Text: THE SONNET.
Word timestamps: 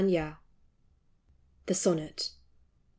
THE 1.67 1.75
SONNET. 1.75 2.31